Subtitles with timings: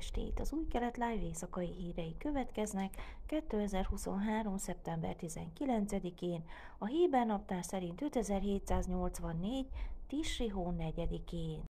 [0.00, 0.40] estét!
[0.40, 2.94] Az új kelet live éjszakai hírei következnek
[3.26, 4.56] 2023.
[4.56, 6.44] szeptember 19-én,
[6.78, 9.66] a Héber naptár szerint 5784.
[10.06, 11.62] Tisri hó 4-én.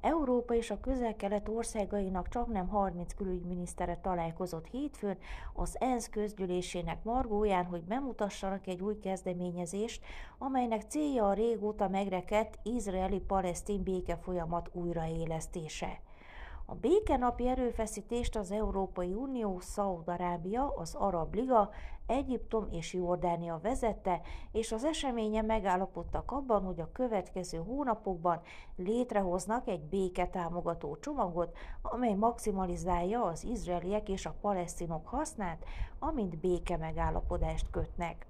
[0.00, 5.18] Európa és a közel-kelet országainak csak nem 30 külügyminisztere találkozott hétfőn
[5.54, 10.04] az ENSZ közgyűlésének margóján, hogy bemutassanak egy új kezdeményezést,
[10.38, 16.00] amelynek célja a régóta megrekedt izraeli-palesztin béke folyamat újraélesztése.
[16.70, 21.70] A békenapi erőfeszítést az Európai Unió, Szaúd-Arábia, az Arab Liga,
[22.06, 24.20] Egyiptom és Jordánia vezette,
[24.52, 28.40] és az eseménye megállapodtak abban, hogy a következő hónapokban
[28.76, 35.64] létrehoznak egy béketámogató csomagot, amely maximalizálja az izraeliek és a palesztinok hasznát,
[35.98, 38.29] amint béke megállapodást kötnek.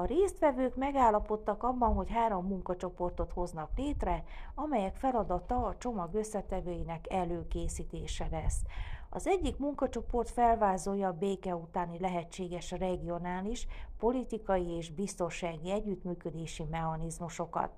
[0.00, 8.26] A résztvevők megállapodtak abban, hogy három munkacsoportot hoznak létre, amelyek feladata a csomag összetevőinek előkészítése
[8.30, 8.62] lesz.
[9.10, 13.66] Az egyik munkacsoport felvázolja a béke utáni lehetséges regionális,
[13.98, 17.70] politikai és biztonsági együttműködési mechanizmusokat.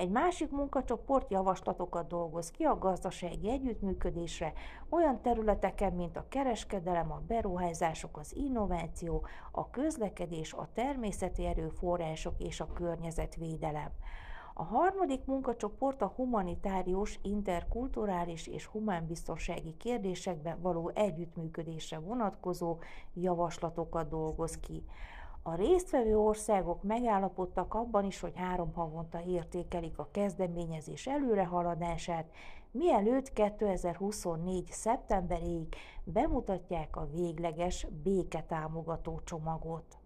[0.00, 4.52] Egy másik munkacsoport javaslatokat dolgoz ki a gazdasági együttműködésre
[4.88, 12.60] olyan területeken, mint a kereskedelem, a beruházások, az innováció, a közlekedés, a természeti erőforrások és
[12.60, 13.90] a környezetvédelem.
[14.54, 22.78] A harmadik munkacsoport a humanitárius, interkulturális és humánbiztonsági kérdésekben való együttműködésre vonatkozó
[23.14, 24.84] javaslatokat dolgoz ki.
[25.42, 32.30] A résztvevő országok megállapodtak abban is, hogy három havonta értékelik a kezdeményezés előrehaladását,
[32.70, 34.68] mielőtt 2024.
[34.70, 35.74] szeptemberéig
[36.04, 39.99] bemutatják a végleges béketámogató csomagot.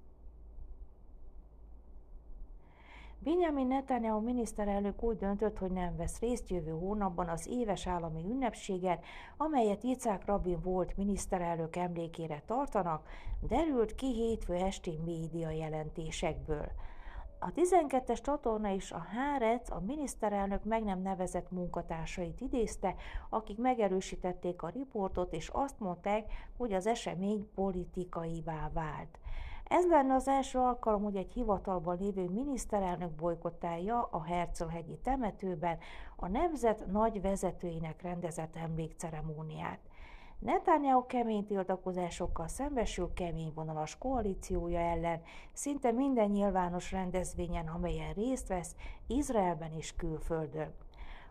[3.24, 8.98] Benjamin Netanyahu miniszterelnök úgy döntött, hogy nem vesz részt jövő hónapban az éves állami ünnepségen,
[9.36, 13.08] amelyet Icák Rabin volt miniszterelnök emlékére tartanak,
[13.48, 16.66] derült ki hétfő esti média jelentésekből.
[17.38, 22.94] A 12-es csatorna és a Hárec a miniszterelnök meg nem nevezett munkatársait idézte,
[23.30, 29.18] akik megerősítették a riportot, és azt mondták, hogy az esemény politikaivá vált.
[29.74, 35.78] Ez lenne az első alkalom, hogy egy hivatalban lévő miniszterelnök bolykottálja a Herzlhegyi temetőben
[36.16, 39.78] a nemzet nagy vezetőinek rendezett emlékceremóniát.
[40.38, 48.76] Netanyahu kemény tiltakozásokkal szembesül kemény vonalas koalíciója ellen, szinte minden nyilvános rendezvényen, amelyen részt vesz,
[49.06, 50.74] Izraelben és külföldön.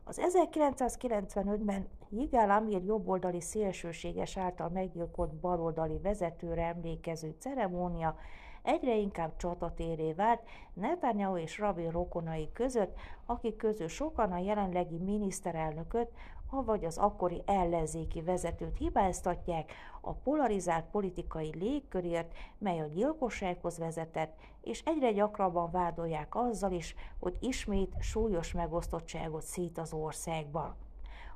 [0.06, 8.16] Az 1995-ben Yigal Amir jobboldali szélsőséges által meggyilkolt baloldali vezetőre emlékező ceremónia
[8.64, 10.42] egyre inkább csatatéré vált
[10.74, 16.12] Netanyahu és Rabin rokonai között, akik közül sokan a jelenlegi miniszterelnököt,
[16.50, 19.72] avagy az akkori ellenzéki vezetőt hibáztatják
[20.02, 27.38] a polarizált politikai légkörért, mely a gyilkossághoz vezetett, és egyre gyakrabban vádolják azzal is, hogy
[27.40, 30.76] ismét súlyos megosztottságot szít az országban.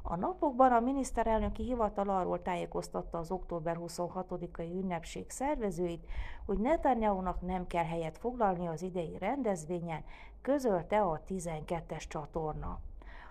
[0.09, 6.05] A napokban a miniszterelnöki hivatal arról tájékoztatta az október 26-ai ünnepség szervezőit,
[6.45, 10.03] hogy Netanyahu-nak nem kell helyet foglalni az idei rendezvényen,
[10.41, 12.79] közölte a 12-es csatorna.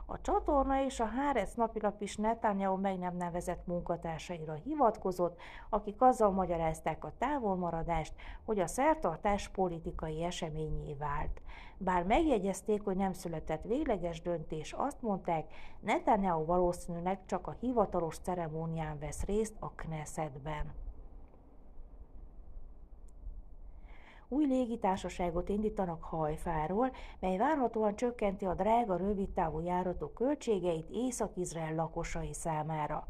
[0.08, 5.40] A csatorna és a Hárec napilap is Netanyahu meg nem nevezett munkatársaira hivatkozott,
[5.70, 11.42] akik azzal magyarázták a távolmaradást, hogy a szertartás politikai eseményé vált.
[11.78, 18.98] Bár megjegyezték, hogy nem született végleges döntés, azt mondták, Netanyahu valószínűleg csak a hivatalos ceremónián
[18.98, 20.85] vesz részt a Knessetben.
[24.28, 33.06] Új légitársaságot indítanak Hajfáról, mely várhatóan csökkenti a drága rövidtávú járatok költségeit Észak-Izrael lakosai számára.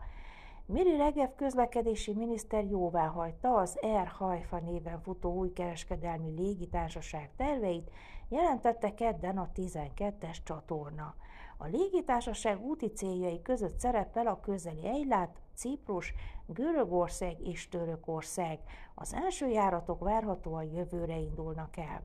[0.67, 7.91] Miri Regev közlekedési miniszter jóvá hagyta az Air Haifa néven futó új kereskedelmi légitársaság terveit,
[8.29, 11.15] jelentette kedden a 12-es csatorna.
[11.57, 16.15] A légitársaság úti céljai között szerepel a közeli Eilát, Ciprus,
[16.47, 18.59] Görögország és Törökország.
[18.95, 22.03] Az első járatok várhatóan jövőre indulnak el.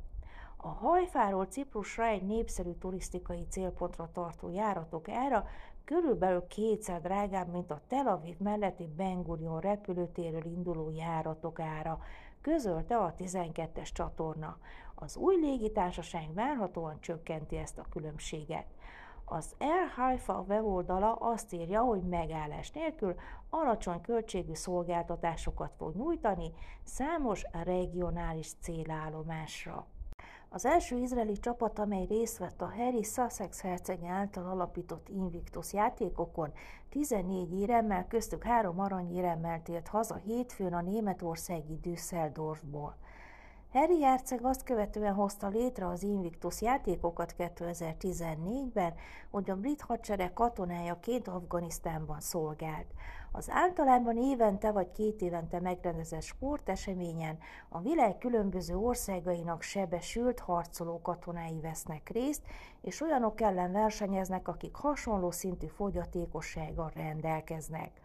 [0.58, 5.46] A hajfáról Ciprusra egy népszerű turisztikai célpontra tartó járatok ára
[5.86, 12.00] körülbelül kétszer drágább, mint a Tel Aviv melletti Ben Gurion repülőtérről induló járatok ára,
[12.42, 14.58] közölte a 12-es csatorna.
[14.96, 18.66] Az új légitársaság várhatóan csökkenti ezt a különbséget.
[19.26, 23.16] Az Air Haifa weboldala azt írja, hogy megállás nélkül
[23.50, 26.52] alacsony költségű szolgáltatásokat fog nyújtani
[26.84, 29.88] számos regionális célállomásra.
[30.54, 36.54] Az első izraeli csapat, amely részt vett a Harry Sussex herceg által alapított Invictus játékokon,
[36.90, 42.96] 14 éremmel, köztük három aranyéremmel tért haza hétfőn a németországi Düsseldorfból.
[43.74, 48.94] Harry herceg azt követően hozta létre az Invictus játékokat 2014-ben,
[49.30, 52.86] hogy a brit hadsereg katonájaként Afganisztánban szolgált.
[53.32, 57.38] Az általában évente vagy két évente megrendezett sporteseményen
[57.70, 62.42] a világ különböző országainak sebesült harcoló katonái vesznek részt,
[62.82, 68.01] és olyanok ellen versenyeznek, akik hasonló szintű fogyatékossággal rendelkeznek.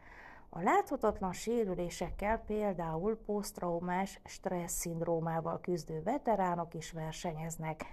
[0.49, 7.85] A láthatatlan sérülésekkel például posztraumás stressz szindrómával küzdő veteránok is versenyeznek,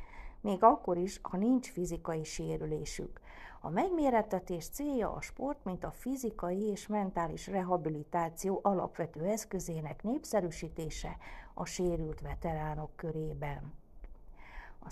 [0.42, 3.20] még akkor is, ha nincs fizikai sérülésük.
[3.62, 11.18] A megmérettetés célja a sport, mint a fizikai és mentális rehabilitáció alapvető eszközének népszerűsítése
[11.54, 13.83] a sérült veteránok körében.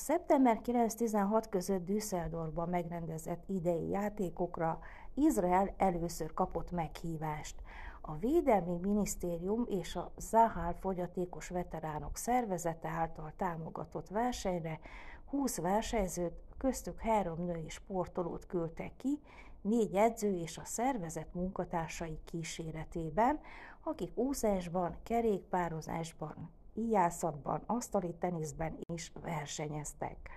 [0.02, 4.80] Szeptember 9-16 között Düsseldorfban megrendezett idei játékokra
[5.14, 7.56] Izrael először kapott meghívást.
[8.02, 14.80] A Védelmi Minisztérium és a Zahal fogyatékos veteránok szervezete által támogatott versenyre
[15.26, 19.20] 20 versenyzőt, köztük három női sportolót küldtek ki,
[19.62, 23.40] négy edző és a szervezet munkatársai kíséretében,
[23.84, 26.52] akik úszásban, kerékpározásban,
[26.82, 30.30] íjászatban, asztali teniszben is versenyeztek.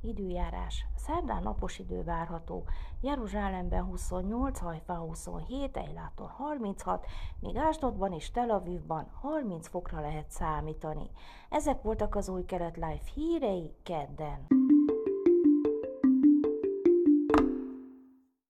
[0.00, 0.86] Időjárás.
[0.96, 2.64] Szerdán napos idő várható.
[3.00, 7.06] Jeruzsálemben 28, Hajfá 27, Eiláton 36,
[7.40, 11.10] míg Ásdodban és Tel Avivban 30 fokra lehet számítani.
[11.48, 14.46] Ezek voltak az új kelet live hírei kedden.